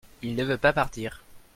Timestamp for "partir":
0.73-1.21